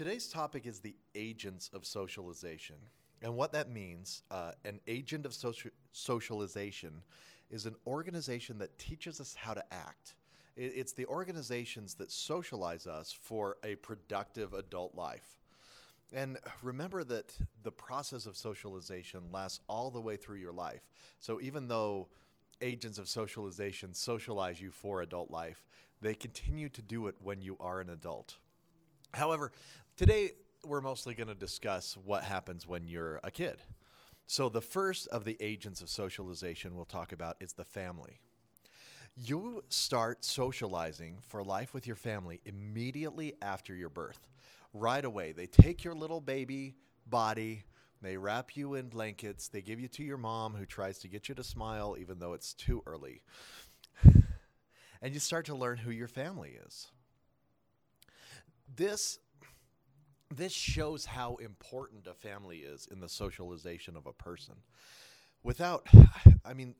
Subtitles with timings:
[0.00, 2.76] Today's topic is the agents of socialization.
[3.20, 7.02] And what that means, uh, an agent of soci- socialization
[7.50, 10.14] is an organization that teaches us how to act.
[10.56, 15.38] It, it's the organizations that socialize us for a productive adult life.
[16.14, 20.88] And remember that the process of socialization lasts all the way through your life.
[21.18, 22.08] So even though
[22.62, 25.62] agents of socialization socialize you for adult life,
[26.00, 28.38] they continue to do it when you are an adult.
[29.12, 29.52] However,
[29.96, 30.32] today
[30.64, 33.56] we're mostly going to discuss what happens when you're a kid.
[34.26, 38.20] So, the first of the agents of socialization we'll talk about is the family.
[39.16, 44.28] You start socializing for life with your family immediately after your birth.
[44.72, 47.64] Right away, they take your little baby body,
[48.00, 51.28] they wrap you in blankets, they give you to your mom who tries to get
[51.28, 53.22] you to smile even though it's too early.
[54.04, 56.92] and you start to learn who your family is.
[58.76, 59.18] This
[60.34, 64.54] this shows how important a family is in the socialization of a person.
[65.42, 65.86] Without,
[66.44, 66.74] I mean,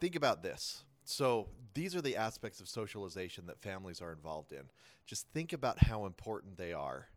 [0.00, 0.84] think about this.
[1.06, 4.64] So, these are the aspects of socialization that families are involved in.
[5.06, 7.08] Just think about how important they are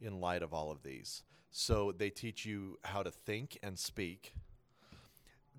[0.00, 1.22] in light of all of these.
[1.50, 4.34] So, they teach you how to think and speak.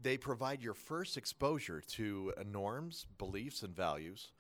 [0.02, 4.31] They provide your first exposure to norms, beliefs, and values.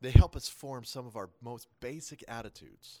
[0.00, 3.00] They help us form some of our most basic attitudes.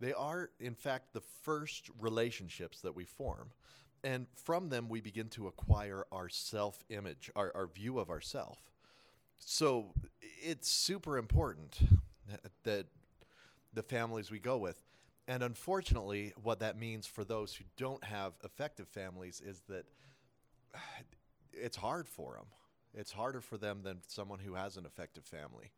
[0.00, 3.50] They are, in fact, the first relationships that we form.
[4.02, 8.58] And from them, we begin to acquire our self image, our, our view of ourself.
[9.38, 9.92] So
[10.42, 11.78] it's super important
[12.64, 12.86] that
[13.72, 14.82] the families we go with.
[15.26, 19.86] And unfortunately, what that means for those who don't have effective families is that
[21.52, 22.46] it's hard for them.
[22.94, 25.72] It's harder for them than someone who has an effective family.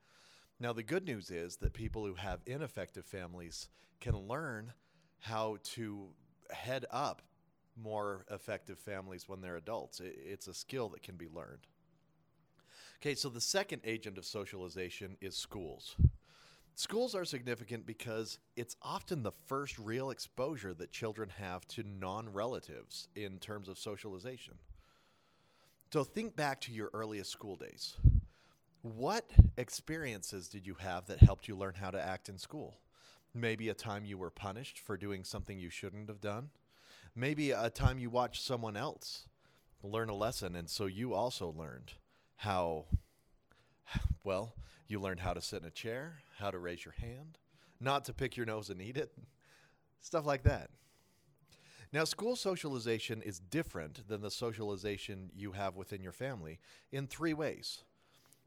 [0.58, 3.68] Now, the good news is that people who have ineffective families
[4.00, 4.72] can learn
[5.20, 6.08] how to
[6.50, 7.22] head up
[7.76, 10.00] more effective families when they're adults.
[10.02, 11.66] It's a skill that can be learned.
[13.00, 15.96] Okay, so the second agent of socialization is schools.
[16.74, 22.32] Schools are significant because it's often the first real exposure that children have to non
[22.32, 24.54] relatives in terms of socialization.
[25.92, 27.96] So think back to your earliest school days.
[28.94, 32.78] What experiences did you have that helped you learn how to act in school?
[33.34, 36.50] Maybe a time you were punished for doing something you shouldn't have done.
[37.12, 39.26] Maybe a time you watched someone else
[39.82, 41.94] learn a lesson, and so you also learned
[42.36, 42.84] how,
[44.22, 44.54] well,
[44.86, 47.38] you learned how to sit in a chair, how to raise your hand,
[47.80, 49.10] not to pick your nose and eat it,
[50.00, 50.70] stuff like that.
[51.92, 56.60] Now, school socialization is different than the socialization you have within your family
[56.92, 57.82] in three ways.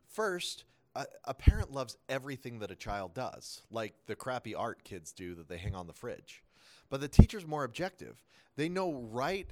[0.10, 0.64] First,
[0.96, 5.36] a, a, parent loves everything that a child does, like the crappy art kids do
[5.36, 6.44] that they hang on the fridge.
[6.90, 8.24] But the teacher's more objective.
[8.56, 9.48] They know right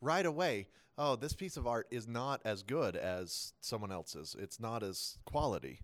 [0.00, 0.66] right away,
[0.96, 4.34] oh, this piece of art is not as good as someone else's.
[4.38, 5.80] It's not as quality.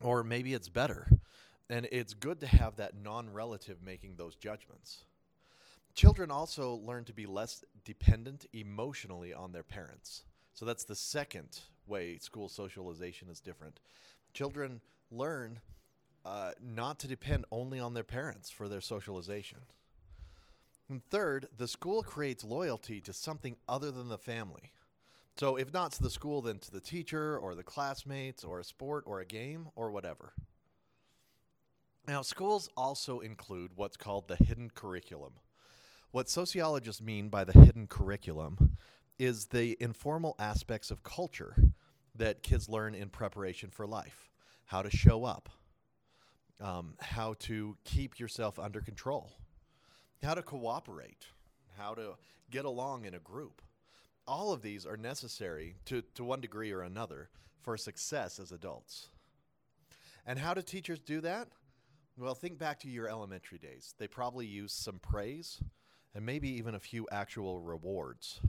[0.00, 1.08] Or maybe it's better.
[1.70, 5.04] And it's good to have that non-relative making those judgments.
[5.94, 10.24] Children also learn to be less dependent emotionally on their parents.
[10.52, 13.80] So that's the second way school socialization is different.
[14.32, 14.80] Children
[15.10, 15.60] learn
[16.24, 19.58] uh, not to depend only on their parents for their socialization.
[20.88, 24.72] And third, the school creates loyalty to something other than the family.
[25.36, 28.64] So, if not to the school, then to the teacher or the classmates or a
[28.64, 30.32] sport or a game or whatever.
[32.06, 35.32] Now, schools also include what's called the hidden curriculum.
[36.12, 38.76] What sociologists mean by the hidden curriculum
[39.18, 41.54] is the informal aspects of culture
[42.16, 44.28] that kids learn in preparation for life
[44.66, 45.50] how to show up,
[46.60, 49.30] um, how to keep yourself under control,
[50.22, 51.26] how to cooperate,
[51.76, 52.14] how to
[52.50, 53.60] get along in a group.
[54.26, 57.28] All of these are necessary to, to one degree or another
[57.60, 59.08] for success as adults.
[60.26, 61.48] And how do teachers do that?
[62.16, 63.94] Well, think back to your elementary days.
[63.98, 65.60] They probably used some praise
[66.14, 68.40] and maybe even a few actual rewards.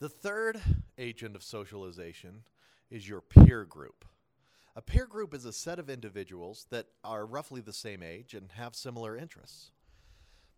[0.00, 0.58] The third
[0.96, 2.44] agent of socialization
[2.90, 4.06] is your peer group.
[4.74, 8.50] A peer group is a set of individuals that are roughly the same age and
[8.52, 9.72] have similar interests.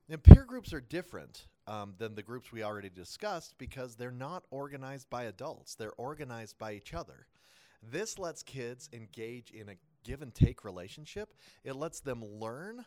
[0.09, 4.45] And peer groups are different um, than the groups we already discussed because they're not
[4.53, 7.27] organized by adults, they're organized by each other.
[7.83, 9.75] This lets kids engage in a
[10.05, 11.35] give and take relationship,
[11.65, 12.85] it lets them learn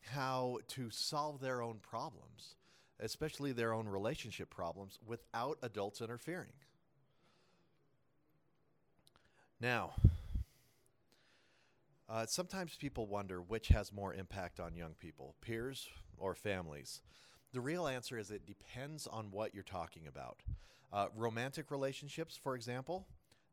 [0.00, 2.56] how to solve their own problems
[3.00, 6.52] especially their own relationship problems, without adults interfering.
[9.60, 9.94] Now,
[12.08, 15.88] Uh, sometimes people wonder which has more impact on young people, peers
[16.18, 17.02] or families.
[17.52, 20.42] The real answer is it depends on what you're talking about.
[20.92, 23.06] Uh, romantic relationships, for example,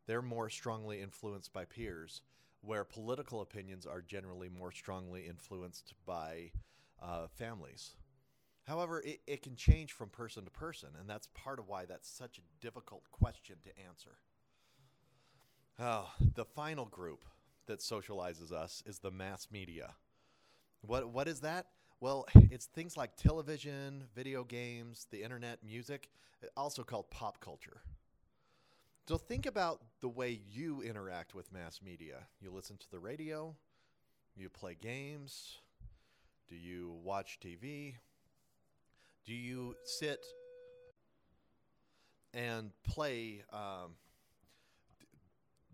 [0.07, 2.23] they're more strongly influenced by peers,
[2.61, 6.49] where political opinions are generally more strongly influenced by
[6.99, 7.95] uh, families.
[8.67, 12.09] However, it, it can change from person to person, and that's part of why that's
[12.09, 14.17] such a difficult question to answer.
[15.79, 17.23] Oh, the final group
[17.67, 19.93] that socializes us is the mass media.
[20.81, 21.67] What what is that?
[22.01, 26.09] Well, it's things like television, video games, the internet, music,
[26.55, 27.81] also called pop culture.
[29.07, 32.27] So think about the way you interact with mass media.
[32.41, 33.55] You listen to the radio,
[34.35, 35.59] you play games,
[36.49, 37.95] do you watch TV?
[39.27, 40.25] Do you sit
[42.33, 43.95] and play um,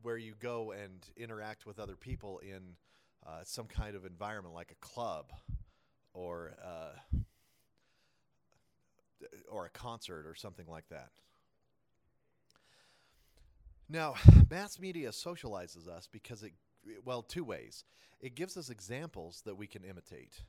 [0.01, 2.75] where you go and interact with other people in
[3.27, 5.31] uh, some kind of environment like a club
[6.15, 7.17] or uh,
[9.47, 11.09] or a concert or something like that.
[13.87, 14.15] Now,
[14.49, 16.53] mass media socializes us because it
[17.05, 17.83] well, two ways.
[18.19, 20.41] It gives us examples that we can imitate.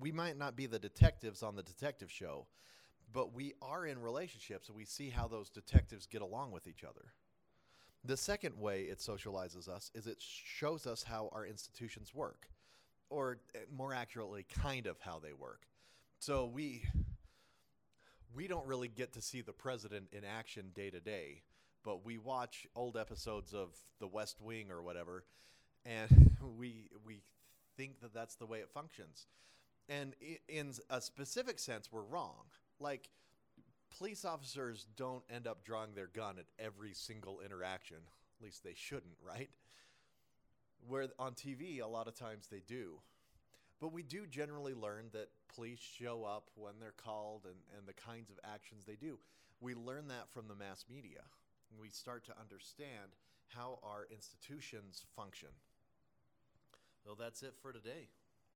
[0.00, 2.46] We might not be the detectives on the detective show,
[3.12, 6.84] but we are in relationships and we see how those detectives get along with each
[6.84, 7.12] other.
[8.04, 12.46] The second way it socializes us is it shows us how our institutions work,
[13.10, 15.62] or eh, more accurately, kind of how they work.
[16.20, 16.84] So we
[18.34, 21.42] we don't really get to see the president in action day to day,
[21.82, 25.24] but we watch old episodes of The West Wing or whatever,
[25.84, 27.22] and we we
[27.76, 29.26] think that that's the way it functions.
[29.88, 30.14] And
[30.48, 32.44] in a specific sense, we're wrong.
[32.80, 33.08] Like
[33.96, 37.98] police officers don't end up drawing their gun at every single interaction.
[38.38, 39.50] At least they shouldn't, right?
[40.88, 43.00] Where on TV, a lot of times they do.
[43.80, 47.92] But we do generally learn that police show up when they're called and, and the
[47.92, 49.18] kinds of actions they do.
[49.60, 51.22] We learn that from the mass media.
[51.78, 53.16] We start to understand
[53.48, 55.50] how our institutions function.
[57.04, 58.08] Well, that's it for today.